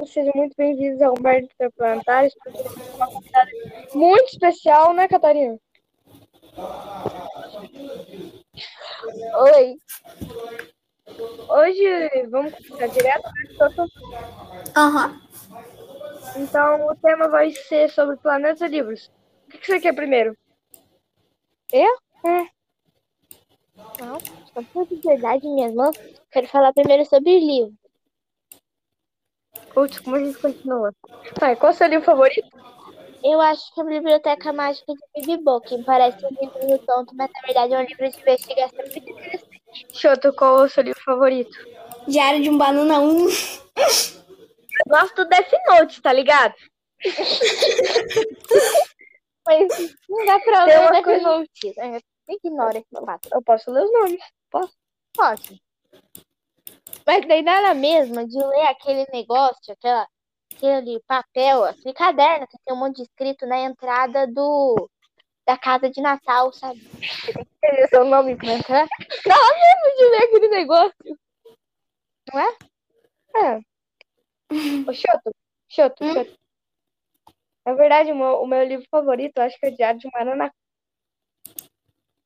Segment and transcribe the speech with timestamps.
[0.00, 2.30] Raimundo, sejam muito bem-vindos ao Humberto Interplanetário.
[2.94, 3.50] Uma convidada
[3.94, 5.58] muito especial, né, Catarina?
[9.38, 9.76] Oi.
[11.48, 13.86] Hoje vamos começar direto, né?
[14.76, 15.20] Aham.
[16.36, 19.10] Então o tema vai ser sobre planetas e livros.
[19.46, 20.36] O que você quer primeiro?
[21.72, 21.96] Eu?
[22.24, 22.46] É.
[23.98, 24.18] Não,
[24.52, 25.90] só por de verdade mesmo.
[26.30, 27.79] Quero falar primeiro sobre livro.
[29.74, 30.92] Putz, como a gente continua?
[31.38, 32.48] Vai, qual é o seu livro favorito?
[33.22, 37.40] Eu acho que a Biblioteca Mágica de Bibi Booking parece um livro tonto, mas na
[37.46, 39.60] verdade é um livro de investigação muito interessante.
[39.92, 41.56] Choto, qual é o seu livro favorito?
[42.08, 43.28] Diário de um Banana 1.
[43.28, 43.28] Eu
[44.88, 46.54] gosto do Death Note, tá ligado?
[49.46, 49.68] Mas
[50.08, 51.74] não dá pra ler uma Death coisa- Note.
[51.78, 52.00] É,
[52.32, 53.28] Ignora esse fato.
[53.32, 54.20] Eu posso ler os nomes.
[54.50, 54.72] Posso?
[55.14, 55.60] Pode.
[57.10, 60.06] Mas daí dá na mesma de ler aquele negócio, aquela,
[60.54, 64.88] aquele papel, aquele caderno que tem um monte de escrito na entrada do
[65.44, 66.78] da casa de Natal, sabe?
[67.00, 68.86] Esse é o seu nome pra entrar?
[69.26, 71.18] Dá na mesma de ler aquele negócio.
[72.32, 72.56] Não é?
[73.34, 73.60] É.
[74.88, 75.34] Ô, Choto,
[75.68, 76.36] Choto, Hum?
[77.66, 80.54] Na verdade, o meu, o meu livro favorito, acho que é Diário de Marana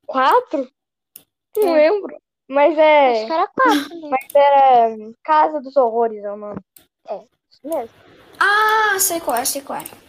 [0.05, 0.71] 4?
[1.57, 1.89] Não É.
[1.89, 2.24] lembro.
[2.47, 3.25] Mas Acho é.
[3.25, 4.09] que era quatro, né?
[4.09, 5.13] Mas é.
[5.23, 6.61] Casa dos Horrores é o nome.
[7.49, 7.95] Isso mesmo.
[8.39, 10.05] Ah, sei qual é, sei qual é.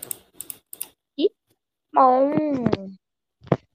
[1.96, 2.30] Bom.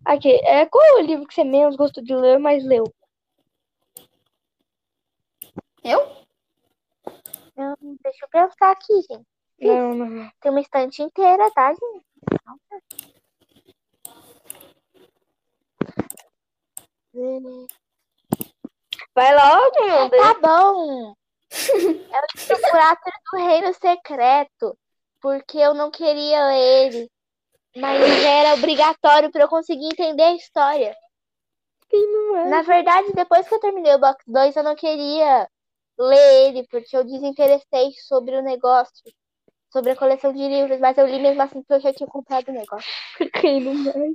[0.06, 2.84] Aqui, é, qual é o livro que você menos gostou de ler, mas leu?
[5.84, 6.22] Eu?
[7.58, 9.26] Hum, deixa eu pensar aqui, gente.
[9.59, 10.32] Não, não.
[10.39, 12.06] Tem uma estante inteira, tá, gente?
[17.14, 17.66] Hum,
[19.14, 20.23] Vai logo, meu Deus.
[20.23, 21.14] Tá bom.
[21.52, 24.77] É o livro Curator do Reino Secreto,
[25.22, 27.11] porque eu não queria ler ele.
[27.76, 30.95] Mas era obrigatório para eu conseguir entender a história.
[31.89, 32.45] Quem não é?
[32.45, 35.48] Na verdade, depois que eu terminei o box 2, eu não queria
[35.98, 38.93] ler ele, porque eu desinteressei sobre o negócio,
[39.72, 42.49] sobre a coleção de livros, mas eu li mesmo assim porque eu já tinha comprado
[42.49, 42.89] o negócio.
[43.39, 44.10] Quem não é?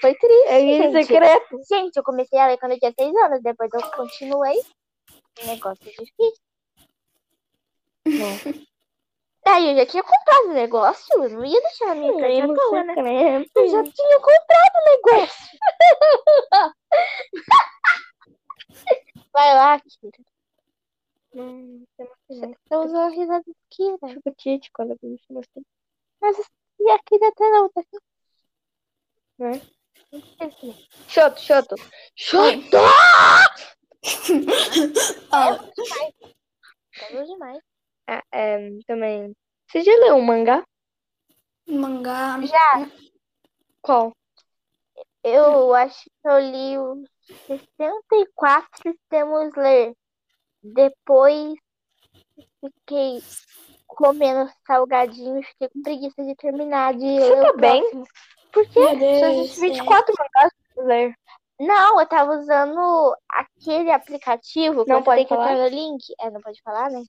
[0.00, 1.06] Foi triste, É gente.
[1.06, 1.60] secreto.
[1.68, 4.56] Gente, eu comecei a ler quando eu tinha 6 anos, depois eu continuei.
[5.46, 6.42] Negócio é difícil.
[9.44, 12.12] Daí eu já tinha comprado o negócio, eu não ia deixar na minha
[12.44, 12.94] à toa, né?
[12.94, 13.44] secreto.
[13.54, 15.58] Eu já tinha comprado o negócio.
[19.32, 20.18] Vai lá, Kira.
[21.34, 21.84] Hum.
[22.28, 24.08] Você usou a risada do Kira.
[24.14, 25.64] Chupetite, quando eu me mostrei.
[26.20, 26.38] Mas
[26.80, 27.98] e a Kira até não, tá aqui.
[29.38, 29.60] Né?
[30.14, 30.88] Esqueci.
[31.08, 31.74] Choto, choto.
[32.16, 32.76] Choto!
[35.32, 35.58] Ó,
[36.96, 37.58] Falou demais.
[38.06, 39.34] Ah, é, também.
[39.68, 40.62] Você já leu um mangá?
[41.66, 42.40] mangá.
[42.46, 42.90] Já,
[43.80, 44.12] Qual?
[45.24, 47.08] eu acho que eu li os
[47.46, 49.94] 64 Temos Ler.
[50.62, 51.54] Depois
[52.60, 53.22] fiquei
[53.86, 57.80] comendo salgadinho, fiquei com preguiça de terminar de Você ler tá o bem?
[57.80, 58.04] próximo.
[58.54, 58.80] Por quê?
[59.20, 61.14] Só existe 24 mangás pra ler.
[61.60, 65.52] Não, eu tava usando aquele aplicativo que Não pode que falar?
[65.52, 66.02] entrar no link.
[66.20, 67.02] É, não pode falar, né?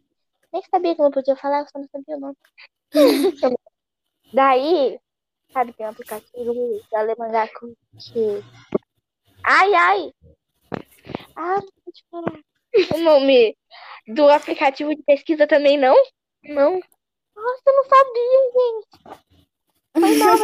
[0.51, 2.37] Nem sabia que não podia falar, eu só não sabia o nome.
[4.33, 4.99] Daí,
[5.51, 6.53] sabe, tem um aplicativo
[6.91, 8.43] da Lemangá que.
[9.43, 10.13] Ai, ai!
[11.35, 12.39] Ah, não pode falar.
[12.93, 13.57] O nome
[14.07, 15.95] do aplicativo de pesquisa também não?
[16.43, 16.79] Não.
[17.35, 19.25] Nossa, eu não sabia, gente.
[19.99, 20.35] Foi mal,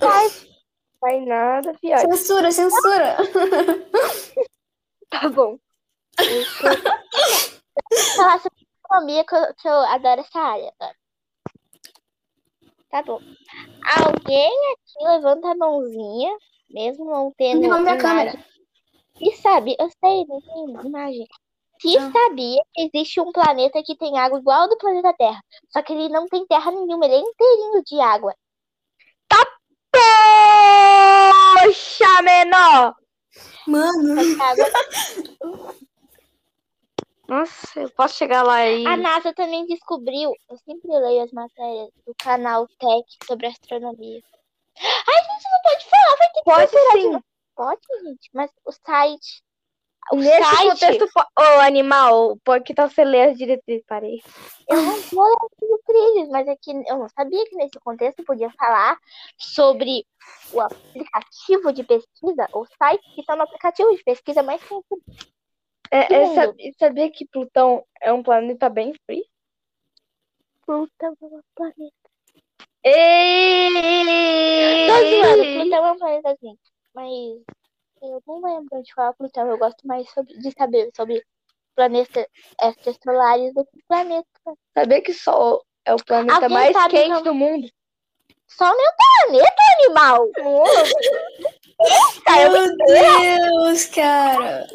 [0.00, 0.46] mas
[1.00, 2.02] Vai nada, fiado.
[2.16, 3.16] Censura, censura.
[5.10, 5.58] Tá bom.
[8.16, 10.72] falar sobre economia que eu, que eu adoro essa área.
[12.90, 13.20] Tá bom.
[14.04, 16.36] Alguém aqui levanta a mãozinha,
[16.70, 18.00] mesmo não tendo Meu nome é a imagem.
[18.32, 18.46] câmera.
[19.20, 21.26] E sabe, eu sei, não tem imagem.
[21.80, 22.10] Se Ah.
[22.10, 25.40] sabia que existe um planeta que tem água igual ao do planeta Terra,
[25.70, 28.34] só que ele não tem terra nenhuma, ele é inteirinho de água.
[31.66, 32.94] Poxa, menor!
[33.66, 34.14] Mano.
[37.26, 38.86] Nossa, eu posso chegar lá e.
[38.86, 44.22] A NASA também descobriu, eu sempre leio as matérias do canal Tech sobre astronomia.
[44.78, 47.24] Ai, gente, não pode falar, vai ter que Pode sim.
[47.56, 49.42] Pode, gente, mas o site.
[50.12, 50.68] O Nesse site.
[50.70, 53.84] contexto, po- ô animal, por que tal você ler as diretrizes?
[53.86, 54.22] Parei.
[54.68, 58.22] Eu não vou ler as diretrizes, mas é que eu não sabia que nesse contexto
[58.24, 58.96] podia falar
[59.36, 60.06] sobre
[60.52, 65.02] o aplicativo de pesquisa, ou site que está no aplicativo de pesquisa mais simples.
[65.90, 66.34] É, é, mundo?
[66.34, 69.24] sab- sabia que Plutão é um planeta bem frio?
[70.64, 72.10] Plutão é um planeta.
[72.84, 73.70] Ei!
[74.86, 76.60] Tô zoando, Plutão é um planeta, gente.
[76.94, 77.42] Mas
[78.02, 79.48] eu não lembro de qual é Plutão.
[79.48, 81.24] Eu gosto mais sobre- de saber sobre
[81.74, 82.26] planetas
[82.62, 84.26] extrasolares do que planeta.
[84.76, 87.68] Sabia que Sol é o planeta Alguém mais quente como- do mundo?
[88.48, 88.96] Sol não é um
[89.26, 90.28] planeta, animal!
[92.40, 94.66] Eu Meu Deus, cara.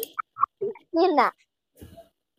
[0.92, 1.32] Menina,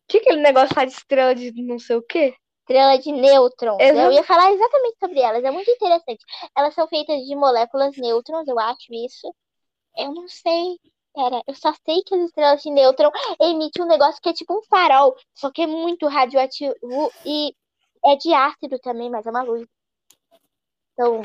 [0.08, 2.34] Que aquele negócio lá de estrela de não sei o quê?
[2.60, 3.76] estrela de nêutrons.
[3.78, 3.98] Exato.
[4.06, 5.44] Eu ia falar exatamente sobre elas.
[5.44, 6.24] É muito interessante.
[6.56, 9.34] Elas são feitas de moléculas nêutrons, eu acho isso.
[9.96, 10.78] Eu não sei.
[11.14, 13.10] Pera, eu só sei que as estrelas de nêutron
[13.40, 16.74] emitem um negócio que é tipo um farol, só que é muito radioativo
[17.24, 17.54] e
[18.04, 19.64] é de ácido também, mas é uma luz.
[20.92, 21.22] Então,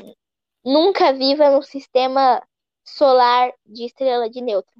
[0.63, 2.41] nunca viva no sistema
[2.85, 4.79] solar de estrela de nêutron.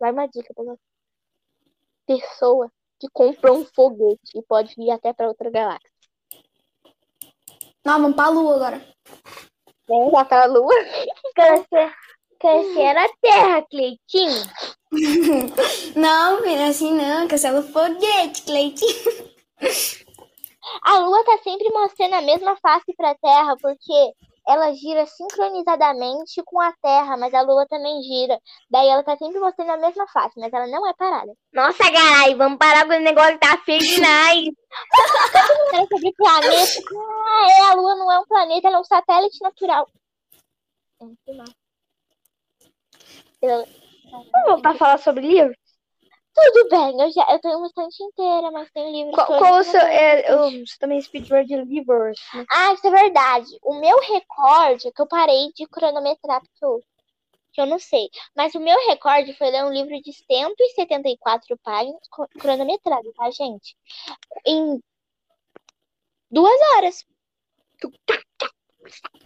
[0.00, 0.80] Vai uma dica pra você.
[2.06, 5.90] Pessoa que comprou um foguete e pode ir até pra outra galáxia.
[7.84, 8.96] Não, vamos pra lua agora.
[9.86, 10.74] Vem lá pra lua.
[11.34, 11.94] Câncer.
[12.42, 14.42] Era a Terra, Cleitinho.
[15.96, 19.34] Não, filho, assim não, cancela o foguete, Cleitinho.
[20.82, 24.12] A Lua tá sempre mostrando a mesma face pra Terra, porque
[24.46, 28.40] ela gira sincronizadamente com a Terra, mas a Lua também gira.
[28.70, 31.32] Daí ela tá sempre mostrando a mesma face, mas ela não é parada.
[31.52, 34.46] Nossa, caralho, vamos parar com esse negócio que tá feio demais.
[35.74, 36.80] Ela sobre planeta.
[37.26, 39.88] Ah, é, a Lua não é um planeta, ela é um satélite natural.
[41.00, 41.65] É, que massa.
[43.42, 43.68] Vamos
[44.46, 45.54] voltar a falar sobre livro?
[46.34, 49.56] Tudo bem, eu já eu tenho uma estante inteira, mas tem livros Qual, qual o
[49.56, 49.80] não seu.
[49.80, 52.18] É, eu- você também é speedrun de livros.
[52.34, 52.44] né?
[52.50, 53.46] Ah, isso é verdade.
[53.62, 56.80] O meu recorde, que eu parei de cronometrar, porque eu,
[57.54, 58.10] que eu não sei.
[58.36, 62.00] Mas o meu recorde foi ler um livro de 174 páginas,
[62.38, 63.74] cronometrado, tá, gente?
[64.44, 64.78] Em
[66.30, 67.02] duas horas.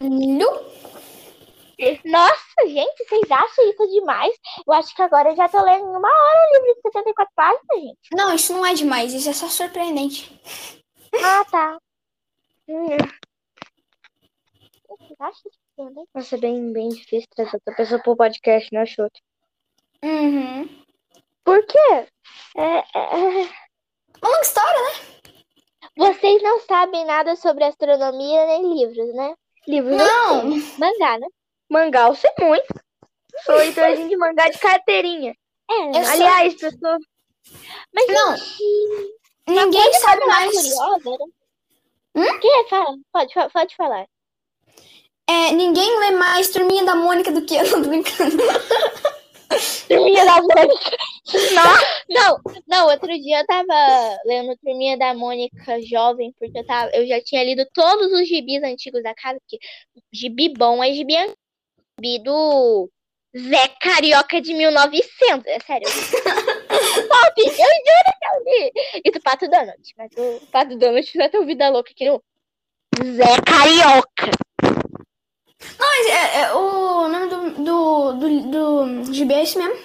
[0.01, 0.47] Nu.
[2.05, 4.35] Nossa, gente, vocês acham isso demais?
[4.67, 7.35] Eu acho que agora eu já tô lendo em uma hora um livro de 74
[7.35, 7.99] páginas, gente.
[8.12, 10.41] Não, isso não é demais, isso é só surpreendente.
[11.25, 11.79] Ah, tá.
[12.69, 12.97] Hum.
[14.88, 16.09] Vocês acham surpreendente?
[16.15, 19.21] Nossa, é bem, bem difícil trazer outra pessoa pro podcast, né, Choto?
[20.03, 20.69] Uhum.
[21.44, 22.06] Por quê?
[22.56, 23.49] É, é,
[24.23, 25.32] Uma longa história, né?
[25.97, 29.35] Vocês não sabem nada sobre astronomia nem livros, né?
[29.67, 30.44] livros Não.
[30.79, 31.27] Mangá, né?
[31.70, 32.67] Mangá, eu sei muito.
[33.44, 35.34] Sou leitorzinho de mangá de carteirinha.
[35.70, 36.99] É, Eu sou- Aliás, pessoa.
[37.94, 38.37] mas Não.
[38.37, 39.14] gente,
[39.49, 40.50] Ninguém sabe mais.
[40.50, 41.11] curiosa,
[42.14, 42.31] né?
[42.31, 42.64] O que?
[42.69, 44.06] Fala, pode, pode falar.
[45.28, 48.37] É, ninguém lê mais Turminha da Mônica do que eu, não tô brincando.
[49.88, 50.96] Turminha da Mônica.
[52.08, 57.06] Não, não, outro dia eu tava lendo Turminha da Mônica jovem, porque eu, tava, eu
[57.06, 59.58] já tinha lido todos os gibis antigos da casa, porque
[60.12, 61.37] gibi bom é gibi antigo.
[62.00, 62.91] Do
[63.37, 65.87] Zé Carioca de 1900, é sério.
[65.87, 67.62] Top, eu juro
[68.19, 68.73] que eu li.
[69.05, 72.23] E do Pato Donald, mas o Pato Donald vai ter o Vida Louca aqui no
[73.05, 74.31] Zé Carioca.
[75.79, 79.77] Mas é, é, o nome do, do, do, do gibi é esse mesmo.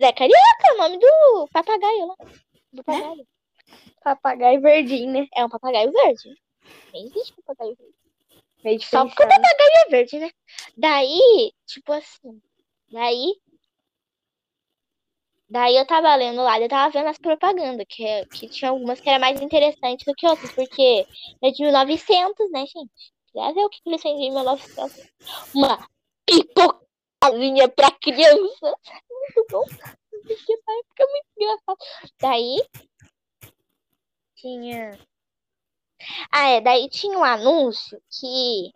[0.00, 2.14] Zé Carioca é o nome do papagaio lá.
[2.72, 3.26] Do papagaio.
[4.02, 5.26] Papagaio verdinho, né?
[5.34, 6.34] É um papagaio verde.
[6.92, 8.01] Nem existe papagaio verde.
[8.64, 9.42] Meio Só porque diferenciado.
[9.42, 10.30] papagaio é verde, né?
[10.76, 12.40] Daí, tipo assim.
[12.90, 13.34] Daí.
[15.48, 18.98] Daí eu tava lendo lá, eu tava vendo as propagandas, que, é- que tinha algumas
[19.00, 21.06] que era mais interessantes do que outras, porque
[21.42, 22.90] é de 1900, né, gente?
[23.32, 25.10] Queria ver o que que eles vendiam em 1900.
[25.54, 25.86] Uma
[26.26, 28.76] pipocazinha pra criança.
[29.10, 29.64] Muito bom.
[29.64, 31.78] Porque vai ficar muito engraçado.
[32.20, 32.56] Daí.
[34.36, 34.98] Tinha.
[36.30, 36.60] Ah, é.
[36.60, 38.72] Daí tinha um anúncio que.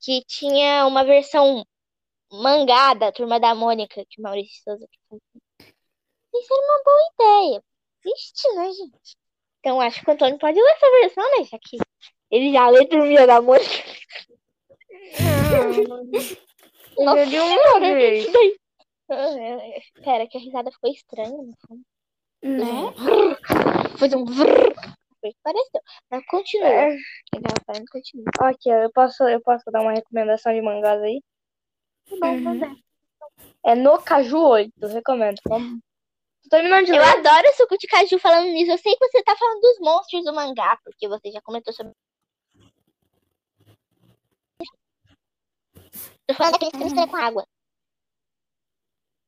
[0.00, 1.64] Que tinha uma versão
[2.30, 4.86] mangá da Turma da Mônica, que o Maurício Souza.
[6.34, 7.62] Isso era uma boa ideia.
[8.04, 9.16] Existe, né, gente?
[9.60, 11.78] Então acho que o Antônio pode ler essa versão, né, já que
[12.30, 13.66] ele já lê Turminha da Mônica.
[16.98, 18.26] Eu li uma vez.
[20.02, 21.30] Pera, que a risada ficou estranha.
[21.30, 21.82] no fundo.
[22.42, 22.94] Né?
[23.98, 24.74] Foi um vrr.
[25.26, 25.80] Foi o que pareceu.
[26.10, 26.68] Mas continua.
[26.68, 26.96] É,
[27.32, 28.24] Quem tava falando, continua.
[28.42, 31.20] aqui, ó, eu posso, eu posso dar uma recomendação de mangás aí?
[32.10, 32.76] Uhum.
[33.64, 35.38] É No Caju 8, recomendo.
[35.48, 35.80] Vamos.
[36.44, 37.18] Tô terminando de Eu ler.
[37.18, 38.70] adoro o suco de caju falando nisso.
[38.70, 41.92] Eu sei que você tá falando dos monstros do mangá, porque você já comentou sobre.
[46.26, 47.46] Tô falando daqueles que você mistura com água.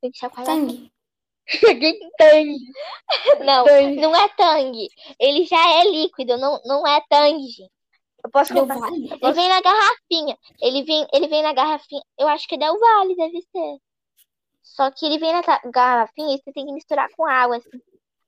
[0.00, 0.44] Tem que ser com água.
[0.54, 0.92] Sangue.
[1.60, 2.58] Peguei tangue.
[3.44, 4.00] Não, Tangue.
[4.00, 4.88] não é tangue.
[5.18, 7.72] Ele já é líquido, não, não é tangue, gente.
[8.22, 8.80] Eu posso Del contar?
[8.80, 9.08] Valle?
[9.10, 10.38] Ele vem na garrafinha.
[10.60, 12.02] Ele vem, ele vem na garrafinha.
[12.18, 13.78] Eu acho que é Del Valle, deve ser.
[14.62, 15.40] Só que ele vem na
[15.70, 17.70] garrafinha e você tem que misturar com água, assim.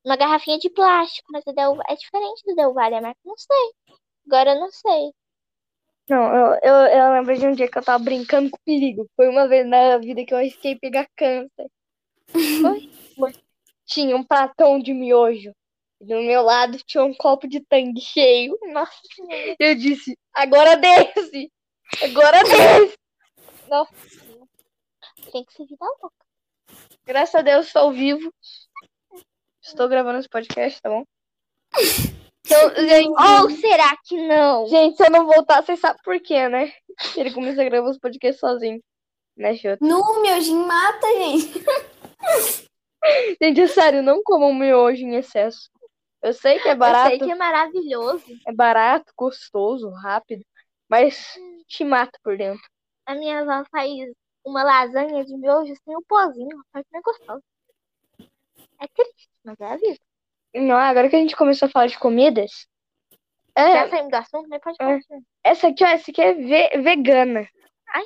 [0.05, 3.21] Uma garrafinha de plástico, mas o Del, é diferente do Del Valle, a marca.
[3.25, 3.97] Não sei.
[4.27, 5.12] Agora eu não sei.
[6.09, 9.07] Não, eu, eu, eu lembro de um dia que eu tava brincando com perigo.
[9.15, 11.71] Foi uma vez na vida que eu arrisquei pegar câncer.
[12.62, 12.91] Foi?
[13.87, 15.53] Tinha um pratão de miojo.
[16.00, 18.57] E do meu lado tinha um copo de tangue cheio.
[18.73, 18.93] Nossa.
[19.59, 21.50] Eu disse, agora desce!
[22.03, 22.97] Agora desce!
[23.69, 23.93] Nossa,
[25.33, 26.11] Tem que ser vida louca.
[27.05, 28.33] graças a Deus estou vivo.
[29.62, 31.05] Estou gravando esse podcast, tá bom?
[32.47, 34.67] Então, gente, Ou será que não?
[34.67, 36.73] gente, se eu não voltar, vocês sabem por quê, né?
[37.17, 38.83] Ele começou a gravar os podcasts sozinho.
[39.37, 39.79] Né, Jota?
[39.87, 41.53] No miojinho mata, gente.
[43.40, 45.71] Gente, é sério, não comam miojo em excesso.
[46.23, 48.25] Eu sei que é Eu barato, sei que é maravilhoso.
[48.47, 50.45] é barato, gostoso, rápido,
[50.88, 51.35] mas
[51.66, 52.62] te mata por dentro.
[53.07, 53.90] A minha avó faz
[54.45, 56.62] uma lasanha de miojo sem o pozinho.
[56.73, 57.42] Faz não é gostoso.
[58.80, 59.99] É triste, mas é a vida.
[60.54, 62.66] Não, agora que a gente começou a falar de comidas,
[63.57, 64.85] Já é, saímos do assunto, mas pode É.
[64.95, 65.23] continuar.
[65.45, 67.49] essa aqui, ó, essa aqui é ve- vegana.
[67.93, 68.05] Ai,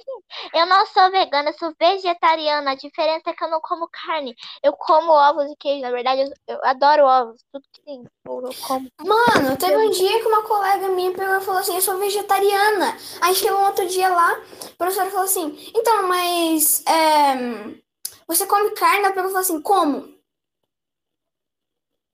[0.54, 2.72] eu não sou vegana, eu sou vegetariana.
[2.72, 4.34] A diferença é que eu não como carne.
[4.62, 5.82] Eu como ovos e queijo.
[5.82, 7.44] Na verdade, eu, eu adoro ovos.
[7.52, 8.88] Tudo que tem, eu, eu como.
[9.00, 12.96] Mano, teve um dia que uma colega minha pegou e falou assim: Eu sou vegetariana.
[13.20, 16.82] Aí chegou um outro dia lá, a professora falou assim: Então, mas.
[16.86, 17.84] é,
[18.26, 19.08] você come carne?
[19.10, 20.14] Pegou e falou assim: Como?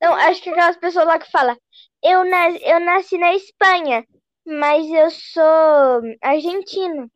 [0.00, 1.56] Não, acho que aquelas pessoas lá que falam,
[2.02, 4.04] eu, nas, eu nasci na Espanha,
[4.46, 7.10] mas eu sou argentino.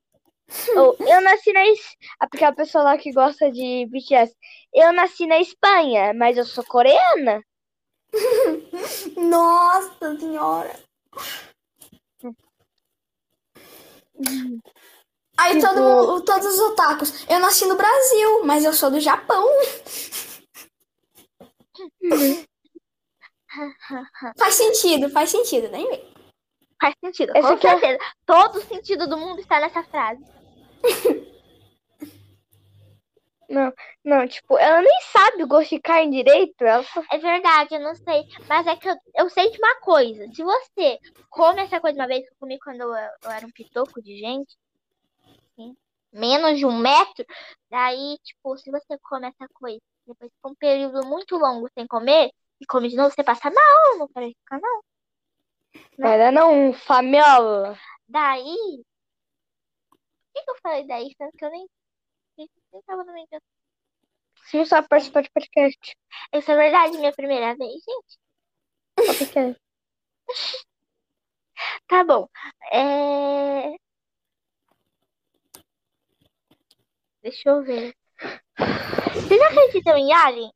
[0.77, 1.81] Ou eu nasci na Es...
[2.21, 4.35] Aquela pessoa lá que gosta de BTS.
[4.75, 7.43] Eu nasci na Espanha, mas eu sou coreana.
[9.17, 10.79] Nossa senhora.
[15.39, 17.27] Aí Tipo- todo mundo- todos os otakus.
[17.29, 19.47] Eu nasci no Brasil, mas eu sou do Japão.
[24.39, 26.13] Faz sentido, faz sentido, nem vem.
[26.81, 27.99] Faz sentido, Esse com é- certeza.
[28.27, 30.25] Todo o sentido do mundo está nessa frase.
[34.03, 36.63] Não, tipo, ela nem sabe o gosto de carne direito.
[36.63, 37.03] Ela só...
[37.13, 38.25] É verdade, eu não sei.
[38.49, 40.27] Mas é que eu, eu sei de uma coisa.
[40.33, 43.51] Se você come essa coisa uma vez que eu comi quando eu, eu era um
[43.51, 44.57] pitoco de gente,
[45.53, 45.77] assim,
[46.13, 47.25] menos de um metro,
[47.71, 52.31] daí, tipo, se você come essa coisa, depois de um período muito longo sem comer,
[52.63, 54.83] e come de novo, você passa mal, não parece ficar não.
[55.99, 57.79] Vai dar não, famiola.
[58.09, 58.85] Daí.
[59.91, 59.97] O
[60.35, 61.13] que, que eu falei daí?
[61.17, 61.67] Sendo que eu nem.
[62.39, 62.49] nem
[62.87, 63.27] tava no meio.
[63.31, 63.43] do-
[64.45, 65.97] Você não sabe participar de podcast.
[66.33, 68.19] Isso é verdade, minha primeira vez, gente.
[69.19, 69.57] Porque...
[71.87, 72.29] Tá bom.
[72.73, 73.77] É...
[77.23, 77.95] Deixa eu ver.
[79.15, 80.53] Vocês acreditam em Alien?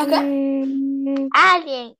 [0.00, 1.96] Hum, Alien?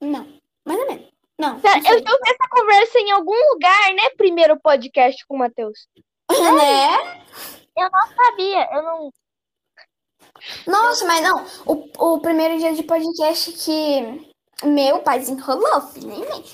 [0.00, 0.26] Não,
[0.66, 1.12] mais ou menos.
[1.38, 1.60] Não.
[1.60, 4.10] Tá, não eu já ouvi essa conversa em algum lugar, né?
[4.16, 5.88] Primeiro podcast com o Matheus.
[6.30, 7.22] Né?
[7.76, 8.68] Eu não sabia.
[8.72, 9.12] Eu não.
[10.66, 11.44] Nossa, mas não.
[11.66, 14.30] O, o primeiro dia de podcast que
[14.66, 16.08] meu pai desenrolou, filho.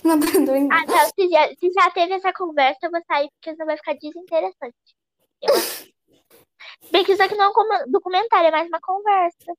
[0.05, 0.69] Nem tô doido.
[0.71, 1.07] Ah, não.
[1.07, 4.77] Se já, se já teve essa conversa, eu vou sair porque senão vai ficar desinteressante.
[5.43, 5.55] Eu.
[6.93, 9.55] Bem que isso aqui não é um documentário, é mais uma conversa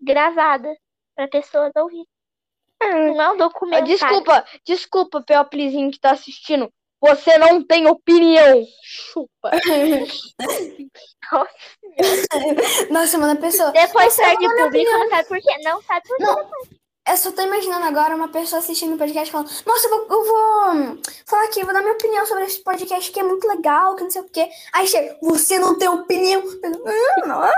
[0.00, 0.74] gravada
[1.14, 2.04] pra pessoas ouvir.
[2.80, 3.86] Não é um documentário.
[3.86, 6.72] Desculpa, desculpa, Peoplezinho que tá assistindo.
[7.00, 8.66] Você não tem opinião.
[8.82, 9.52] Chupa.
[12.90, 13.70] Nossa, mano, a pessoa.
[13.70, 15.58] Depois perde é público, não sabe por quê.
[15.62, 16.24] Não sabe por quê.
[16.24, 16.50] Não,
[17.10, 20.24] eu só tô imaginando agora uma pessoa assistindo o podcast falando: Nossa, eu vou, eu
[20.24, 23.96] vou hum, falar aqui, vou dar minha opinião sobre esse podcast que é muito legal,
[23.96, 24.48] que não sei o quê.
[24.72, 26.42] Aí chega, você não tem opinião.
[26.42, 27.42] Eu, "Hum, não."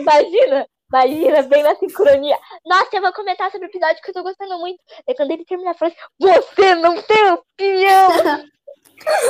[0.00, 2.38] Imagina, imagina, bem na sincronia.
[2.64, 4.78] Nossa, eu vou comentar sobre o episódio que eu tô gostando muito.
[5.06, 5.94] É quando ele termina a frase.
[6.18, 8.08] Você não tem opinião.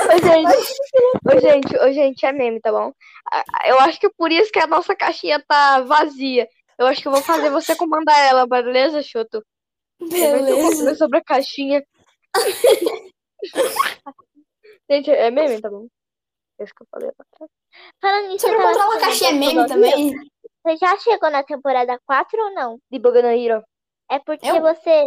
[0.08, 0.56] Ô, gente,
[1.26, 2.90] ô, gente, ô, gente, é meme, tá bom?
[3.30, 6.48] Ah, Eu acho que é por isso que a nossa caixinha tá vazia.
[6.78, 9.44] Eu acho que eu vou fazer você comandar ela, beleza, Chuto?
[10.00, 10.94] Beleza.
[10.94, 11.82] sobre a caixinha.
[14.90, 15.87] gente, é meme, tá bom?
[16.58, 17.49] É isso que eu falei lá.
[18.00, 19.68] Falando nisso, Você eu não tava controla a caixinha meme no Hero.
[19.68, 20.14] também?
[20.64, 22.78] Você já chegou na temporada 4 ou não?
[22.90, 23.62] De no Hero.
[24.11, 24.61] É porque Eu?
[24.61, 25.04] você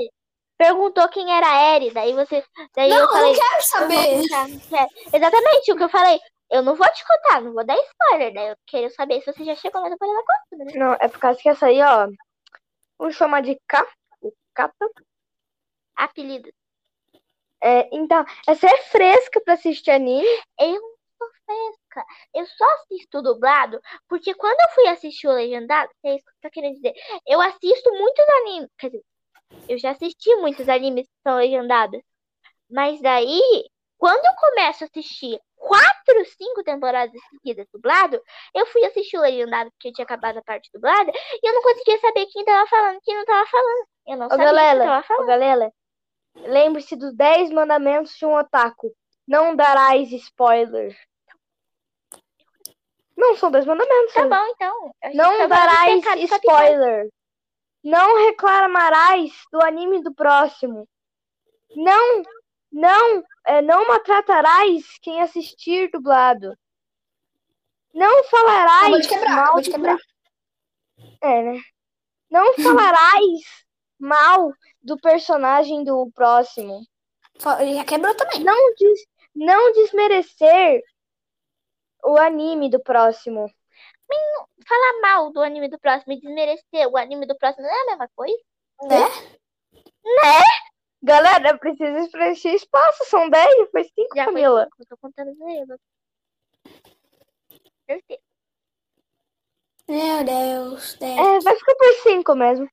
[0.57, 2.43] perguntou quem era a Eri, daí você.
[2.75, 3.33] Daí Não, eu falei.
[3.33, 4.21] não quero saber.
[4.21, 4.87] contar, não quero.
[5.13, 6.19] Exatamente o que eu falei.
[6.51, 8.33] Eu não vou te contar, não vou dar spoiler.
[8.33, 10.73] Daí eu quero saber se você já chegou na temporada 4, né?
[10.75, 12.09] Não, é por causa que essa aí, ó.
[12.99, 13.87] Vamos chamar de K.
[14.53, 14.89] Capa.
[15.95, 16.51] Apelido.
[17.63, 20.27] É, então, essa é fresca pra assistir anime.
[20.59, 20.81] Eu
[21.17, 22.05] sou fresca.
[22.33, 23.79] Eu só assisto dublado
[24.09, 26.93] porque quando eu fui assistir o Legendado, é isso que eu tô querendo dizer.
[27.25, 28.69] Eu assisto muitos animes.
[28.77, 29.03] Quer dizer,
[29.69, 32.01] eu já assisti muitos animes que são legendados.
[32.69, 38.21] Mas daí, quando eu começo a assistir quatro, cinco temporadas seguidas dublado,
[38.53, 41.61] eu fui assistir o Legendado porque eu tinha acabado a parte dublada e eu não
[41.61, 43.87] conseguia saber quem tava falando e quem não tava falando.
[44.07, 45.27] Eu não Ô, sabia quem galera, tava ô, falando.
[45.27, 45.73] galera,
[46.35, 48.93] lembre-se dos 10 mandamentos de um otaku.
[49.27, 50.97] Não darás spoiler.
[53.15, 54.13] Não são 10 mandamentos.
[54.13, 54.95] Tá bom, então.
[55.13, 57.09] Não tava darás spoiler.
[57.83, 60.87] Não reclamarás do anime do próximo.
[61.75, 62.23] Não,
[62.71, 66.57] não, é, não maltratarás quem assistir dublado.
[67.93, 69.97] Não falarás Acabou de quebrar, mal de do quebrar.
[71.21, 71.61] É, né?
[72.29, 73.65] Não falarás
[73.99, 76.81] mal do personagem do próximo.
[77.39, 78.43] Fa- Já quebrou também.
[78.43, 78.99] Não, des,
[79.35, 80.81] não desmerecer
[82.03, 83.51] o anime do próximo.
[84.67, 87.85] Falar mal do anime do próximo e desmerecer o anime do próximo não é a
[87.85, 88.37] mesma coisa?
[88.83, 89.07] Né?
[91.03, 93.03] Galera, precisa preencher espaço.
[93.05, 94.63] São 10, foi 5, Já foi Camila.
[94.65, 95.79] cinco, eu tô contando erros.
[97.89, 98.21] Certeza.
[99.87, 100.93] Meu Deus.
[100.95, 101.17] Deus.
[101.17, 102.69] É, vai ficar por 5 mesmo.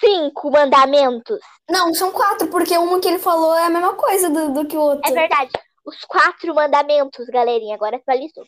[0.00, 1.40] Cinco mandamentos.
[1.70, 4.76] Não, são quatro, porque uma que ele falou é a mesma coisa do, do que
[4.76, 5.10] o outro.
[5.10, 5.50] É verdade.
[5.84, 7.74] Os quatro mandamentos, galerinha.
[7.74, 8.46] Agora atualizou.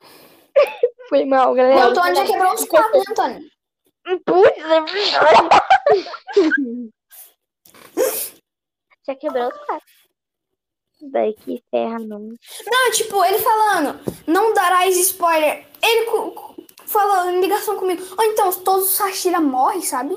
[1.08, 1.86] Foi mal, O galera.
[1.86, 3.50] Antônio já quebrou os quatro, né, Antônio?
[4.24, 4.80] Putz, é.
[9.06, 9.86] Já quebrou os quatro.
[11.02, 12.18] Daí que ferra, não.
[12.18, 15.66] Não, tipo, ele falando, não darás spoiler.
[15.82, 16.06] Ele
[16.86, 18.02] falou em ligação comigo.
[18.18, 20.14] Ou então, todos os Sashira morrem, sabe?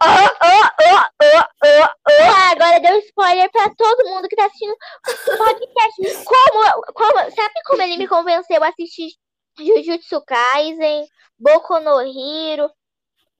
[0.00, 2.22] Oh, oh, oh, oh, oh, oh.
[2.36, 6.24] Ah, agora deu spoiler pra todo mundo que tá assistindo o podcast.
[6.24, 9.10] Como, como, sabe como ele me convenceu a assistir
[9.58, 11.06] Jujutsu Kaisen,
[11.38, 12.70] Boku no Hero,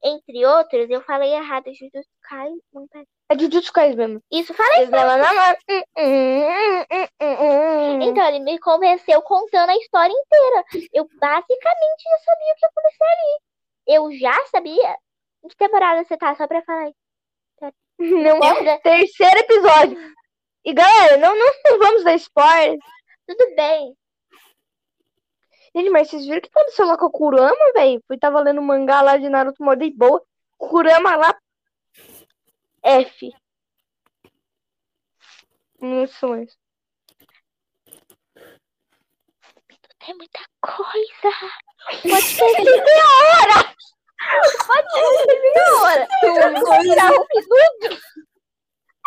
[0.02, 0.88] entre outros?
[0.90, 2.60] Eu falei errado, Jujutsu Kaisen.
[2.90, 4.22] tá- É Jujutsu Kaisen mesmo.
[4.30, 5.00] Isso, falei mão.
[5.98, 6.84] Hum,
[7.20, 8.02] hum, hum.
[8.02, 10.64] Então, ele me convenceu contando a história inteira.
[10.92, 13.40] Eu basicamente já sabia o que ia acontecer ali.
[13.86, 14.96] Eu já sabia.
[15.44, 16.34] Em que temporada você tá?
[16.34, 16.94] Só pra falar aí.
[17.98, 18.78] Não, Lembra?
[18.80, 19.98] terceiro episódio.
[20.64, 22.78] E galera, não, não, não vamos dar spoiler.
[23.26, 23.94] Tudo bem.
[25.74, 28.02] Gente, mas vocês viram o que aconteceu lá com o Kurama, velho?
[28.06, 30.22] Fui tava lendo mangá lá de Naruto Modei Boa.
[30.56, 31.38] Kurama lá.
[32.82, 33.32] F.
[35.80, 36.46] Mesmo.
[39.98, 41.36] Tem muita coisa.
[42.02, 43.74] Pode ser meia hora.
[44.66, 46.08] Pode ser meia hora.
[46.22, 48.02] Eu vou tirar um minuto.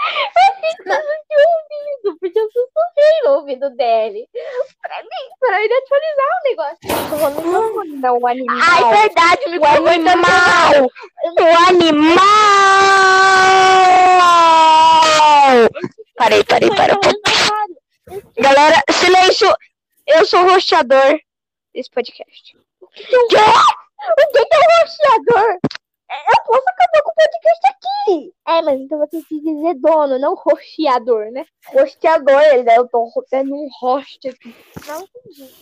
[0.01, 0.89] Eu preciso
[1.29, 4.27] de ouvido, porque eu sussurrei no ouvido dele.
[4.81, 6.77] Pra mim, pra ele atualizar o negócio.
[6.83, 8.57] Microfone, não, o animal.
[8.61, 10.89] Ai, verdade, me o animal!
[11.39, 12.21] O animal!
[16.17, 16.95] Parei, parei, parei.
[18.37, 19.47] Galera, silêncio!
[20.07, 21.19] Eu sou o rosteador
[21.73, 22.57] desse podcast.
[22.81, 25.59] O que, que é O é rosteador?
[26.11, 28.33] Eu posso acabar com o podcast aqui.
[28.47, 31.45] É, mas então você quis dizer dono, não rocheador, né?
[31.67, 34.55] Rosteador, ele daí eu tô tendo um host aqui.
[34.87, 35.53] Não entendi.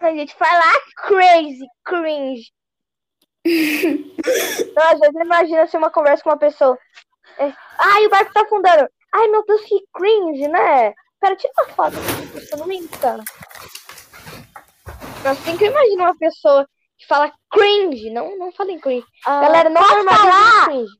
[0.00, 2.52] A gente falar crazy, cringe.
[4.60, 6.78] Então, às vezes, imagina se uma conversa com uma pessoa.
[7.38, 8.88] É, Ai, o barco tá afundando.
[9.12, 10.92] Ai, meu Deus, que cringe, né?
[11.20, 11.96] Pera, tira uma foto.
[12.36, 13.24] Isso não me engana.
[15.24, 18.10] Assim que eu imagino uma pessoa que fala cringe.
[18.10, 19.06] Não, não fala em cringe.
[19.24, 20.66] Ah, Galera, não falar?
[20.66, 20.92] cringe.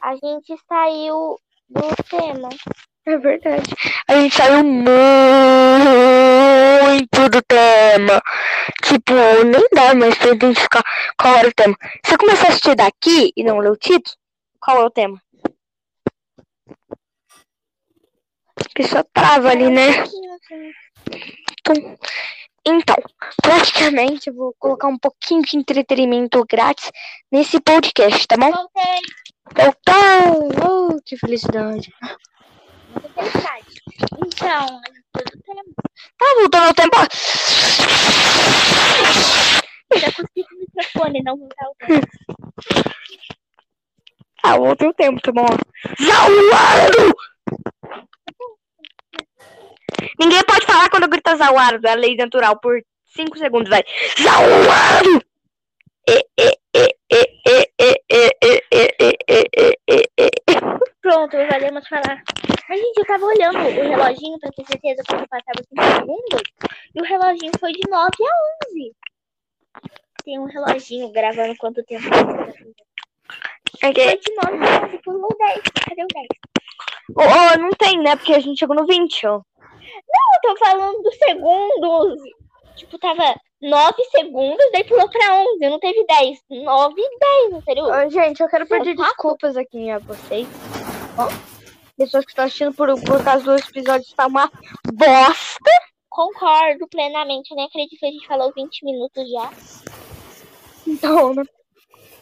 [0.00, 2.48] A gente saiu do tema.
[3.06, 3.70] É verdade.
[4.08, 4.88] A gente saiu muito
[7.30, 8.22] do tema.
[8.82, 9.12] Tipo,
[9.44, 10.82] nem dá mais pra identificar
[11.18, 11.76] qual era o tema.
[12.04, 14.16] Se eu começar a assistir daqui e não ler o título,
[14.60, 15.20] qual é o tema?
[18.56, 20.04] A pessoa trava ali, né?
[21.60, 21.74] Então,
[22.66, 22.96] então,
[23.42, 26.90] praticamente eu vou colocar um pouquinho de entretenimento grátis
[27.30, 28.50] nesse podcast, tá bom?
[28.50, 29.00] Voltei.
[29.50, 31.92] Então, oh, que felicidade.
[34.26, 34.80] Então.
[36.18, 36.96] Tá voltando ao tempo.
[39.96, 42.06] Já consegui o microfone, não voltar o tempo.
[44.42, 45.46] Ah, outro tempo, tá bom.
[46.02, 47.14] Zauaro!
[50.18, 52.80] Ninguém pode falar quando grita Zawaro da lei natural por
[53.14, 53.82] 5 segundos, vai.
[54.20, 55.22] Zawaro!
[61.00, 62.22] Pronto, valemos falar.
[62.68, 66.42] A gente eu tava olhando o reloginho pra ter certeza quando passava 5 segundos.
[66.94, 68.92] E o reloginho foi de 9 a 11.
[70.24, 74.06] Tem um reloginho gravando quanto tempo você okay.
[74.06, 75.62] Foi de 9 a 11, pulou 10.
[75.88, 76.26] Cadê o 10?
[77.16, 78.16] Oh, oh, não tem, né?
[78.16, 79.42] Porque a gente chegou no 20, ó.
[79.84, 82.20] Eu tô falando dos segundos.
[82.76, 85.68] Tipo, tava 9 segundos, daí pulou pra 11.
[85.68, 86.38] Não teve 10.
[86.50, 87.84] 9 e 10, não seria?
[87.84, 89.10] Ô, gente, eu quero pedir Sapato?
[89.10, 90.46] desculpas aqui a vocês.
[91.16, 91.28] Ó,
[91.96, 94.50] pessoas que estão assistindo por, por causa do episódio está uma
[94.92, 95.70] bosta.
[96.08, 97.50] Concordo plenamente.
[97.50, 99.50] Eu nem acredito que a gente falou 20 minutos já.
[100.86, 101.42] Então, né?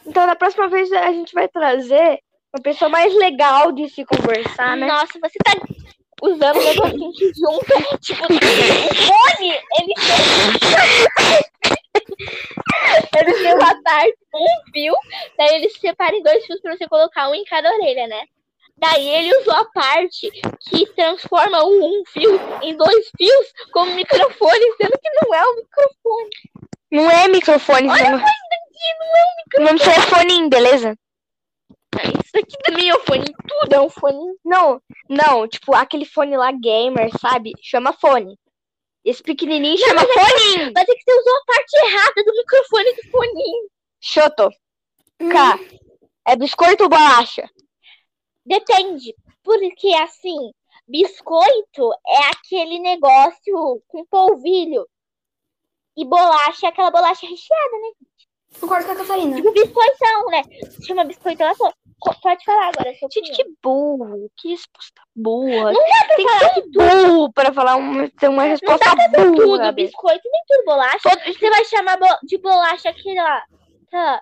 [0.05, 2.19] Então, na próxima vez a gente vai trazer
[2.53, 4.87] uma pessoa mais legal de se conversar, né?
[4.87, 5.53] Nossa, você tá
[6.23, 7.75] usando o negocinho que junta.
[7.99, 10.23] Tipo, o fone, ele tem.
[13.19, 14.93] ele tem uma parte um fio,
[15.37, 18.23] daí ele se separa em dois fios pra você colocar um em cada orelha, né?
[18.75, 20.31] Daí ele usou a parte
[20.69, 25.55] que transforma o um fio em dois fios como microfone, sendo que não é um
[25.55, 26.29] microfone.
[26.91, 28.29] Não é microfone, Olha não, daqui,
[28.99, 30.97] não é um não é foninho, beleza?
[32.23, 34.35] Isso aqui também é um fone, tudo é um fone.
[34.43, 37.51] Não, não, tipo, aquele fone lá gamer, sabe?
[37.61, 38.37] Chama fone.
[39.05, 40.71] Esse pequenininho chama fone.
[40.73, 43.69] Mas é que você usou a parte errada do microfone do foninho.
[44.01, 44.49] Choto.
[45.19, 45.59] K.
[46.25, 47.49] É biscoito ou bolacha?
[48.45, 50.51] Depende, porque assim,
[50.87, 54.87] biscoito é aquele negócio com polvilho.
[55.95, 57.91] E bolacha é aquela bolacha recheada, né?
[58.59, 59.35] Concordo com a Catarina.
[59.35, 60.41] Tipo biscoitão, né?
[60.85, 61.79] Chama biscoitão, ela falou, "Co-
[62.21, 64.29] pode falar agora, Gente, que burro.
[64.37, 65.71] Que resposta burra.
[65.71, 68.49] Não dá pra Tem que falar ser um burro pra falar uma, ter uma Não
[68.49, 69.35] resposta dá pra burra.
[69.35, 69.83] tudo sabe?
[69.83, 71.09] biscoito, nem tudo bolacha.
[71.25, 73.43] Você vai chamar de bolacha aquele lá,
[73.91, 74.21] tá?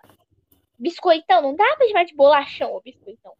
[0.79, 3.33] Biscoitão, não dá pra chamar de bolachão ou biscoitão.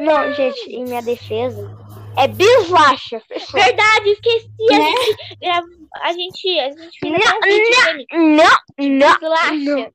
[0.00, 1.70] Não, gente, em minha defesa,
[2.16, 3.20] é bislacha.
[3.28, 3.60] Fechou.
[3.60, 4.46] Verdade, esqueci.
[4.72, 4.90] A Né?
[4.90, 8.06] gente a gente, a gente fez Não, até um vídeo dele.
[8.12, 9.20] Não, não.
[9.20, 9.52] Bolacha.
[9.54, 9.92] não.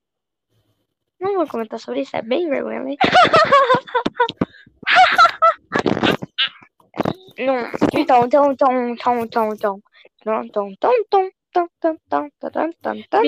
[1.39, 2.81] Vou comentar sobre isso, é bem vergonha.
[2.81, 2.95] né?
[7.39, 7.71] Não.
[7.93, 9.81] Então, então, então, então, então, então.
[10.19, 10.93] Então, então, então,
[12.93, 13.23] então.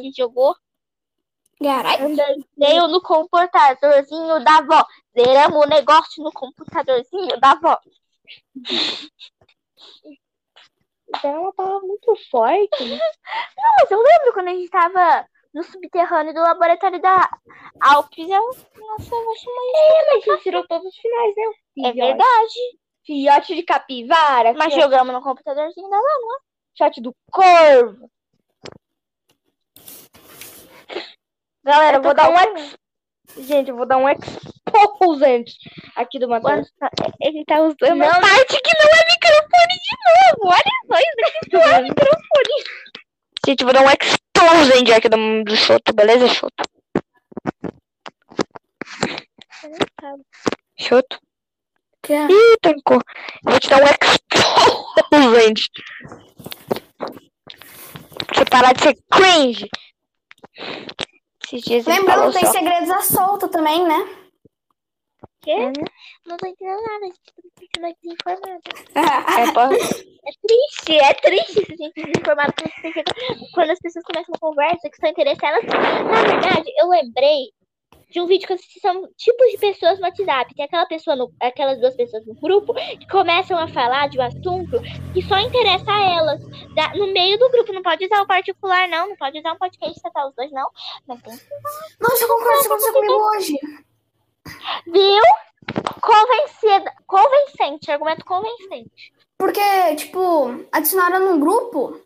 [0.00, 0.54] Que jogou?
[2.56, 4.84] Veio no computadorzinho da avó.
[5.18, 7.78] Zeramos o negócio no computadorzinho da avó.
[11.22, 12.68] É uma palavra muito forte.
[12.84, 13.00] Não,
[13.78, 17.30] mas eu lembro quando a gente tava no subterrâneo do laboratório da
[17.80, 18.28] Alpes.
[18.28, 18.42] Eu...
[18.42, 19.78] Nossa, eu chamar isso.
[19.78, 21.88] É, mas você tirou todos os finais, né?
[21.88, 22.78] É verdade.
[23.06, 26.38] Filhote de capivara, Mas filhote, jogamos no computadorzinho da avó.
[26.76, 28.10] filhote do corvo.
[31.64, 32.76] Galera, eu vou dar um ex...
[33.38, 35.54] Gente, eu vou dar um exposante
[35.94, 36.70] aqui do Matheus.
[37.20, 38.08] Ele tá usando Não.
[38.08, 40.52] a parte que não é microfone de novo.
[40.52, 42.64] Olha só, isso daqui não é microfone.
[43.46, 43.88] Gente, eu vou dar um
[44.36, 46.64] exposante aqui do, do Choto, beleza, Choto?
[50.78, 51.18] Choto?
[52.02, 52.26] Que é?
[52.26, 53.00] Ih, tancou.
[53.44, 53.86] Eu vou te dar um
[55.18, 55.70] exposante.
[58.26, 59.68] Pra você parar de ser cringe.
[61.86, 62.52] Lembrando, tem só.
[62.52, 64.25] segredos à solta também, né?
[65.46, 65.72] Quê?
[66.26, 67.04] Não tô entendendo nada.
[67.04, 67.20] A gente
[67.72, 68.60] tá muito desinformado.
[68.96, 69.44] É,
[70.26, 72.52] É triste, é triste gente desinformado
[73.54, 75.62] quando você as pessoas começam uma conversa que estão interessadas.
[75.64, 77.52] Na verdade, eu lembrei
[78.10, 80.52] de um vídeo que eu assisti, são tipos de pessoas no WhatsApp.
[80.52, 84.22] Tem aquela pessoa no, aquelas duas pessoas no grupo que começam a falar de um
[84.22, 84.80] assunto
[85.14, 86.42] que só interessa a elas.
[86.74, 89.08] Da- no meio do grupo, não pode usar o particular, não.
[89.08, 90.68] Não pode usar um podcast tratar os dois, não.
[91.06, 91.32] Mas tem
[92.00, 93.85] Nossa, eu concordo, isso aconteceu comigo hoje.
[94.86, 95.22] Viu?
[96.00, 99.12] Convencida, convencente, argumento convencente.
[99.36, 102.00] Porque, tipo, adicionaram num grupo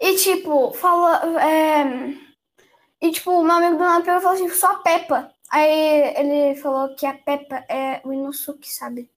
[0.00, 1.42] e, tipo, fala.
[1.42, 1.84] É...
[3.00, 5.30] E, tipo, meu amigo do nada pegou falou assim: sou a Peppa.
[5.50, 9.10] Aí ele falou que a Peppa é o Inosuke, sabe?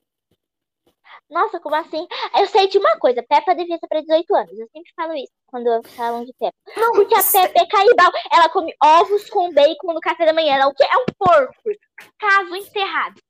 [1.29, 2.07] Nossa, como assim?
[2.37, 4.59] Eu sei de uma coisa, Peppa devia ser pra 18 anos.
[4.59, 6.55] Eu sempre falo isso quando falam de Peppa.
[6.77, 8.11] Não, Porque a Peppa é canibal.
[8.31, 10.55] Ela come ovos com bacon no café da manhã.
[10.55, 10.83] Ela é o quê?
[10.83, 11.69] É um porco.
[12.17, 13.21] Caso encerrado.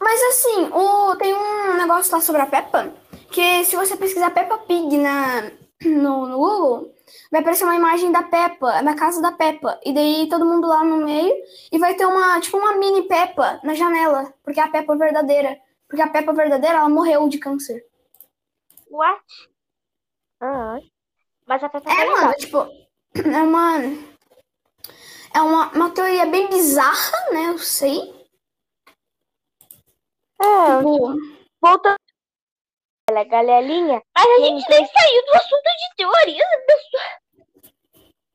[0.00, 2.92] Mas assim, o, tem um negócio lá sobre a Peppa,
[3.30, 5.42] que se você pesquisar Peppa Pig na,
[5.84, 6.94] no, no Google,
[7.30, 9.78] vai aparecer uma imagem da Peppa, na casa da Peppa.
[9.84, 11.32] E daí todo mundo lá no meio,
[11.70, 15.58] e vai ter uma, tipo, uma mini Peppa na janela, porque é a Peppa verdadeira.
[15.92, 17.86] Porque a Peppa verdadeira, ela morreu de câncer.
[18.90, 19.22] What?
[20.40, 20.78] Ah,
[21.46, 22.20] mas a Peppa é É, canibal.
[22.22, 22.58] mano, tipo,
[23.28, 23.78] é uma.
[25.34, 27.50] É uma, uma teoria bem bizarra, né?
[27.50, 27.98] Eu sei.
[30.40, 31.14] É, Tipo,
[31.60, 31.96] voltando.
[33.10, 34.00] Ela, galelinha.
[34.16, 36.48] Mas a gente nem saiu do assunto de teorias.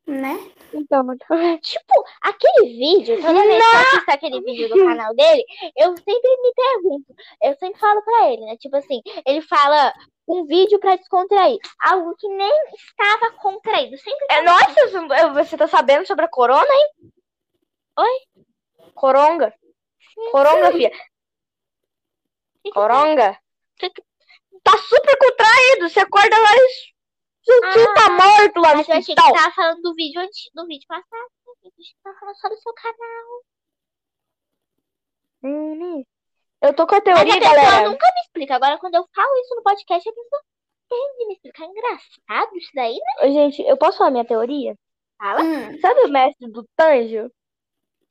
[0.08, 0.36] Né?
[0.74, 1.06] Então,
[1.62, 5.43] Tipo, aquele vídeo, toda vez que eu assisto aquele vídeo do canal dele,
[5.76, 8.58] eu sempre me pergunto, eu sempre falo pra ele, né?
[8.58, 9.93] Tipo assim, ele fala
[10.28, 16.06] um vídeo pra descontrair, algo que nem estava contraído, sempre é, nossa, você tá sabendo
[16.06, 17.12] sobre a corona, hein?
[18.00, 18.43] Oi?
[18.93, 19.54] Coronga.
[20.32, 20.91] Coronga, filha.
[22.74, 23.39] Coronga.
[24.63, 25.89] Tá super contraído.
[25.89, 26.97] Você acorda lá e
[27.48, 29.26] seu tio tá morto lá no Mas eu achei que hospital.
[29.28, 31.54] você tava falando do vídeo antes, do vídeo passado, né?
[31.64, 33.42] A gente tava falando só do seu canal.
[35.44, 36.04] Hum,
[36.62, 37.90] Eu tô com a Mas teoria, a pessoa galera.
[37.90, 38.56] nunca me explica.
[38.56, 40.42] Agora, quando eu falo isso no podcast, a pessoa
[40.90, 41.64] tem de me explicar.
[41.64, 43.32] É engraçado isso daí, né?
[43.32, 44.76] Gente, eu posso falar minha teoria?
[45.18, 45.42] Fala.
[45.44, 47.32] Hum, Sabe o mestre do Tanjo?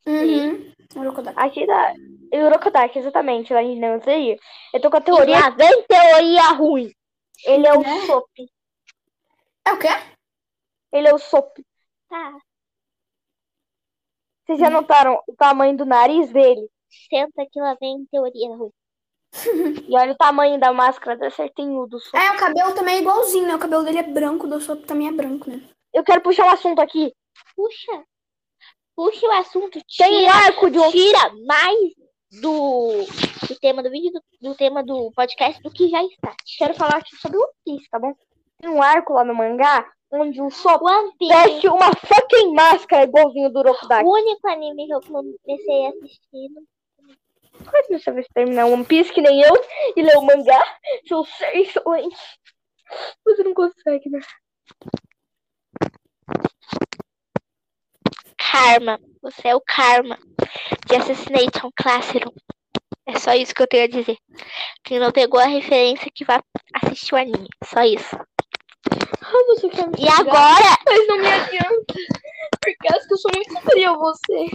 [0.06, 0.72] uhum.
[0.96, 1.38] Urokodaki.
[1.40, 1.94] Aqui da
[2.32, 3.78] Urokodaki, exatamente, lá em.
[4.72, 5.40] Eu tô com a teoria.
[5.40, 6.92] Lá vem teoria ruim.
[7.44, 8.06] Ele é o Né?
[8.06, 8.28] Sop.
[9.66, 9.88] É o quê?
[10.92, 11.58] Ele é o Sop.
[12.08, 12.38] Tá,
[14.44, 16.68] Vocês já notaram o tamanho do nariz dele?
[17.10, 18.70] senta que lá vem teoria ruim.
[19.88, 22.14] E olha o tamanho da máscara da certinho do Sop.
[22.16, 23.54] É, o cabelo também é igualzinho, né?
[23.56, 25.60] O cabelo dele é branco, o do Sop também é branco, né?
[25.92, 27.12] Eu quero puxar um assunto aqui.
[27.54, 28.04] Puxa.
[28.94, 29.80] Puxa o assunto.
[29.98, 30.90] Tem Tira, arco de um.
[30.90, 31.76] tira mais
[32.40, 33.04] do,
[33.48, 36.34] do tema do vídeo, do, do tema do podcast do que já está.
[36.56, 38.14] Quero falar aqui sobre One Piece, tá bom?
[38.58, 40.82] Tem um arco lá no mangá onde o Sop
[41.20, 44.04] veste uma fucking máscara igualzinho do Urokodaki.
[44.04, 46.50] O único anime que eu comecei a assistir.
[47.68, 49.54] Quase você vai terminar One Piece que nem eu
[49.96, 50.62] e ler o mangá.
[51.08, 52.16] São seis excelente.
[53.24, 54.20] Você não consegue, né?
[58.36, 59.00] Karma.
[59.22, 60.18] Você é o Karma
[60.86, 62.32] de Assassination Classroom.
[63.06, 64.16] É só isso que eu tenho a dizer.
[64.84, 66.40] Quem não pegou a referência que vai
[66.74, 67.48] assistir o anime.
[67.64, 68.16] Só isso.
[69.22, 70.20] Ah, você quer me E xingar?
[70.20, 71.94] agora, Mas não me adianta.
[72.62, 74.50] Porque acho que eu sou muito superior a você.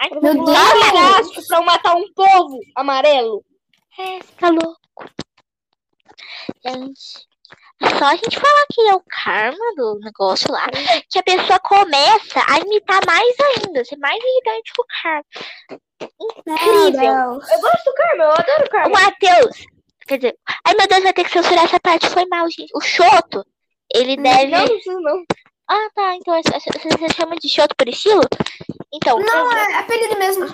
[0.00, 0.48] Ai, Meu Deus!
[0.48, 0.92] lá.
[0.92, 3.44] Gasto pra eu matar um povo amarelo.
[3.98, 4.78] É, você tá louco.
[6.64, 7.26] Gente,
[7.98, 10.66] só a gente falar que é o karma do negócio lá,
[11.10, 15.24] que a pessoa começa a imitar mais ainda, ser mais irritante que o karma.
[16.20, 16.66] Incrível.
[16.66, 17.50] Meu Deus.
[17.50, 19.00] Eu gosto do Karma, eu adoro o O Karma.
[19.00, 19.56] Matheus,
[20.06, 22.70] quer dizer, ai meu Deus, vai ter que censurar essa parte, foi mal, gente.
[22.74, 23.44] O Choto,
[23.94, 24.46] ele deve.
[24.46, 25.24] Não, não não.
[25.70, 28.22] Ah, tá, então você você chama de Choto por estilo?
[28.92, 30.46] Então, Não, é apelido mesmo.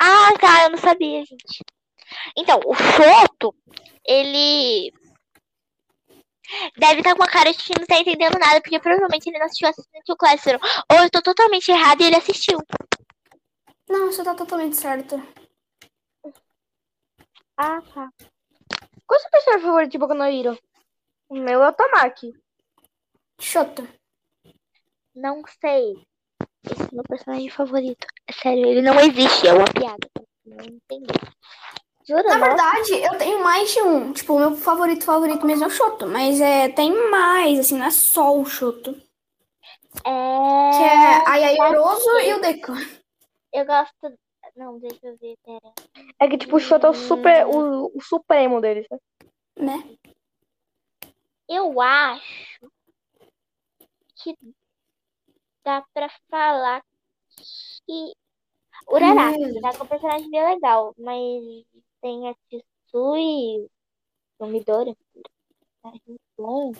[0.00, 1.64] Ah, tá, eu não sabia, gente.
[2.36, 3.54] Então, o Choto,
[4.04, 4.92] ele
[6.76, 9.46] deve estar com a cara de que não tá entendendo nada, porque provavelmente ele não
[9.46, 10.58] assistiu Assassin's Classroom.
[10.92, 12.58] Ou eu tô totalmente errada e ele assistiu.
[13.88, 15.16] Não, você tá totalmente certa.
[17.56, 18.10] Ah, tá.
[19.06, 20.58] Qual é o seu personagem favorito de Boku no Hero?
[21.28, 22.32] O meu é o Tamaki.
[23.40, 23.88] Choto.
[25.14, 26.06] Não sei.
[26.70, 28.06] Esse é meu personagem favorito.
[28.26, 30.08] É sério, ele não existe, é uma piada.
[30.44, 31.14] Não entendi.
[32.08, 32.22] Jura?
[32.22, 34.12] Na verdade, eu tenho mais de um.
[34.14, 36.06] Tipo, o meu favorito, favorito mesmo é o Choto.
[36.06, 38.94] Mas é, tem mais, assim, não é só o Choto.
[38.94, 40.10] Que É...
[40.10, 42.72] é a Yayoroso e o Deku.
[43.52, 44.18] Eu gosto...
[44.56, 45.72] Não, deixa eu ver, pera.
[46.18, 47.46] É que tipo, o Shoto é o super.
[47.46, 48.98] O, o supremo deles, né?
[49.56, 49.96] Né?
[51.48, 52.70] Eu acho
[54.16, 54.34] que
[55.64, 56.82] dá pra falar
[57.86, 58.12] que
[58.90, 59.60] Uraraka Hum.
[59.60, 61.64] tá com um personagem bem legal, mas
[62.08, 62.34] tem a
[62.86, 63.68] Tsui,
[64.38, 64.96] o Midori.
[65.82, 66.72] personagem muito bom.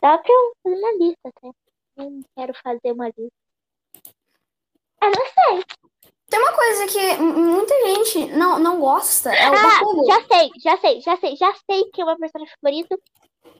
[0.00, 1.50] Dá pra eu fazer uma lista até.
[1.96, 3.32] Não quero fazer uma lista.
[5.02, 5.64] Ah, não sei.
[6.30, 9.34] Tem uma coisa que muita gente não, não gosta.
[9.34, 10.06] É o Ah, Bakugo.
[10.06, 12.98] já sei, já sei, já sei, já sei que o meu personagem favorito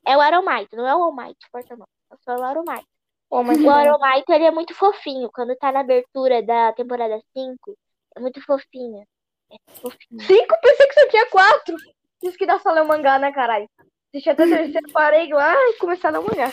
[0.06, 0.74] é o Aromite.
[0.74, 1.86] Não é o All Might, porta não.
[2.10, 2.86] É só o Aromite.
[3.30, 5.30] Mas O Oromaito, ele é muito fofinho.
[5.32, 7.76] Quando tá na abertura da temporada 5,
[8.16, 9.06] é muito fofinho.
[9.52, 9.90] É
[10.26, 11.76] cinco, pensei que só tinha quatro.
[12.22, 13.68] Diz que dá só ler o mangá, né, caralho?
[14.08, 16.52] Assisti até o terceiro, parei lá e comecei a ler o mangá.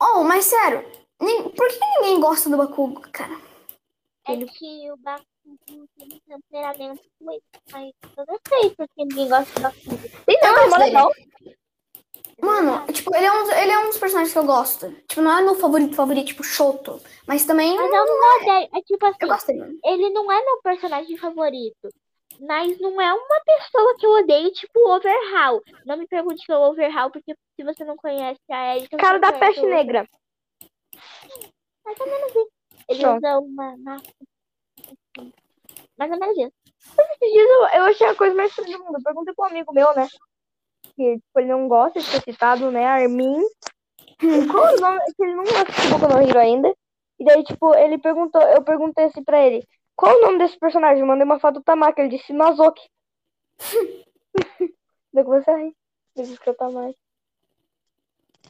[0.00, 0.84] Oh, mas sério,
[1.20, 3.34] nem- por que ninguém gosta do Bakugo, cara?
[4.28, 5.26] É que o Bakugo
[5.66, 10.24] tem um temperamento muito, mas eu não sei porque ninguém gosta do Bakugo.
[10.26, 10.84] Tem não, é mó dele.
[10.90, 11.10] legal.
[12.40, 14.92] Mano, tipo, ele é, um, ele é um dos personagens que eu gosto.
[15.08, 17.00] Tipo, não é meu favorito, favorito, tipo, Shoto.
[17.26, 18.68] Mas também Mas eu não gosto dele.
[18.74, 19.80] É tipo assim, eu gosto dele.
[19.84, 21.88] ele não é meu personagem favorito.
[22.38, 25.62] Mas não é uma pessoa que eu odeio, tipo o Overhaul.
[25.86, 28.98] Não me pergunte que é o Overhaul, porque se você não conhece a Erika...
[28.98, 30.06] Cara da peste o- negra.
[31.84, 32.50] Mais ou menos isso.
[32.88, 34.14] Ele usa uma máscara.
[35.98, 36.52] Mais ou menos isso.
[36.78, 38.98] Esses dias eu, eu achei a coisa mais estranha do mundo.
[38.98, 40.06] Eu perguntei pro amigo meu, né?
[40.96, 42.86] Que tipo, ele não gosta de ser citado, né?
[42.86, 43.40] Armin.
[44.50, 45.00] Qual é o nome?
[45.16, 46.74] Que ele não assistiu Boku no Hero ainda.
[47.18, 50.58] E daí, tipo, ele perguntou, eu perguntei assim pra ele, qual é o nome desse
[50.58, 51.00] personagem?
[51.00, 52.82] Eu mandei uma foto do Tamaki, ele disse Mazoki.
[55.12, 55.76] daí que você ri.
[56.16, 56.98] Ele disse que é o Tamaki.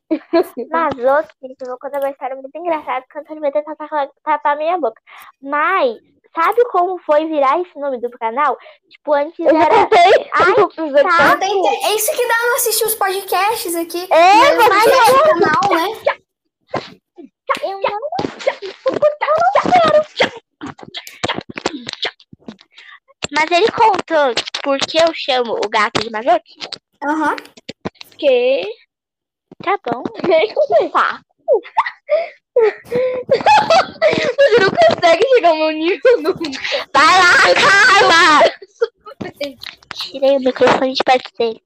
[0.09, 5.01] Mas outros, gente, eu vou muito engraçada, cantando vai tentar tapar, tapar minha boca.
[5.41, 5.99] Mas,
[6.35, 8.57] sabe como foi virar esse nome do canal?
[8.91, 9.75] Tipo, antes Eu era.
[9.85, 10.31] contei.
[10.33, 11.37] Ai, eu tá.
[11.39, 14.07] tem- é isso que dá não assistir os podcasts aqui.
[14.11, 16.21] É, mas canal, né?
[17.63, 17.99] Eu não.
[23.33, 26.55] Mas ele contou por que eu chamo o gato de Mazoki?
[27.05, 27.37] Aham.
[28.19, 28.63] que
[29.63, 30.03] Tá bom.
[30.93, 31.21] Tá.
[34.37, 36.51] Você não consegue chegar ao meu nível nunca.
[36.93, 38.51] Vai lá, Carla!
[39.95, 41.63] Tirei o microfone de perto dele.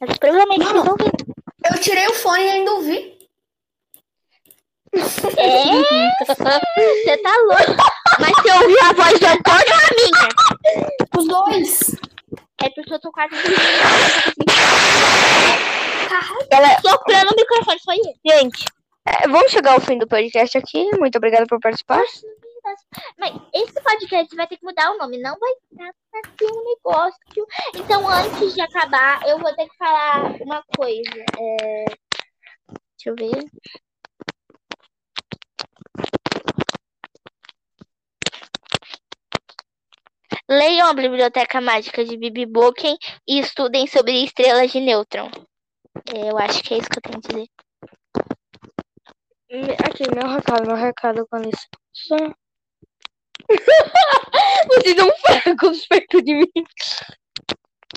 [0.00, 0.84] Mas provavelmente Não.
[0.84, 1.12] vão ver.
[1.70, 3.18] Eu tirei o fone e ainda ouvi.
[4.94, 6.24] É?
[6.24, 7.76] Você tá louco.
[8.18, 10.28] Mas você ouviu a voz do Antônio ou a minha?
[11.16, 11.96] Os dois.
[12.62, 13.34] É porque eu tô quase
[16.50, 16.80] Caralho.
[16.80, 17.80] soprando o microfone.
[17.84, 18.14] Foi ele.
[18.26, 18.64] Gente,
[19.08, 20.90] é, vamos chegar ao fim do podcast aqui.
[20.98, 22.02] Muito obrigada por participar.
[23.18, 25.18] Mas esse podcast vai ter que mudar o nome.
[25.18, 25.52] Não vai
[26.36, 27.46] ter um negócio.
[27.74, 31.24] Então, antes de acabar, eu vou ter que falar uma coisa.
[31.38, 31.84] É...
[32.96, 33.44] Deixa eu ver.
[40.50, 45.30] Leiam a Biblioteca Mágica de Bibi Boken e estudem sobre estrelas de nêutron.
[46.14, 47.57] É, Eu acho que é isso que eu tenho a dizer.
[49.50, 51.66] Aqui, meu recado, meu recado com isso.
[51.94, 52.16] Só...
[54.68, 55.10] Vocês não
[55.42, 56.52] ficam perto de mim.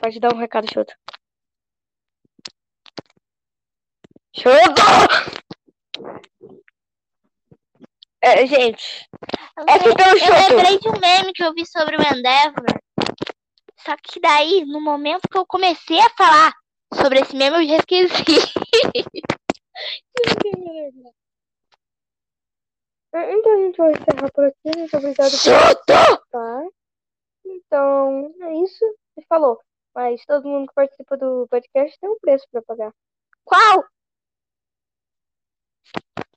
[0.01, 0.95] Pode dar um recado, Chuta.
[4.33, 4.81] Chuta!
[8.21, 9.09] É, gente,
[9.67, 10.31] é que pelo Eu Chuto.
[10.31, 12.63] lembrei de um meme que eu vi sobre o Endeavor.
[13.79, 16.53] Só que daí, no momento que eu comecei a falar
[16.93, 18.23] sobre esse meme, eu já esqueci.
[23.13, 24.77] Então a gente vai encerrar por aqui.
[24.77, 26.71] Muito obrigado por.
[27.45, 28.85] Então, é isso.
[29.13, 29.59] Você falou.
[29.93, 32.93] Mas todo mundo que participa do podcast tem um preço pra pagar.
[33.43, 33.83] Qual?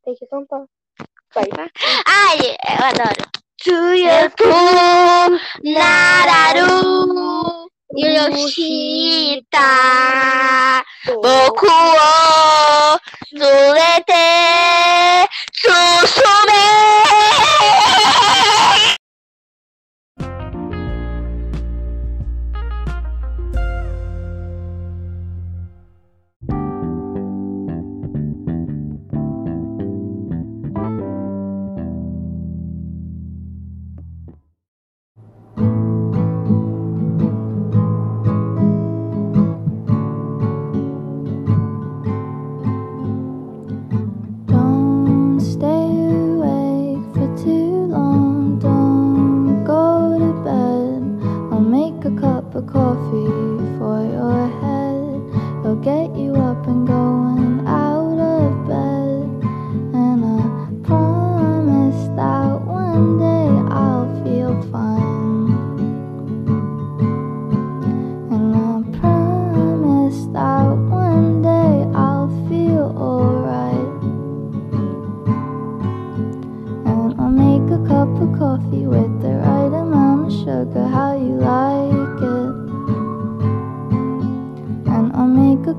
[0.04, 0.64] Tem que contar.
[1.32, 1.44] Vai.
[2.06, 3.30] Ai, eu adoro.
[3.56, 4.44] Tsuyaku,
[5.62, 9.58] Nararu, Yoshita,
[11.06, 12.98] Boku o
[13.32, 14.12] Tsurete
[15.64, 17.03] school shooting!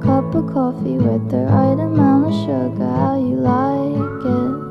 [0.01, 2.85] Cup of coffee with the right amount of sugar.
[2.85, 4.64] How you like it?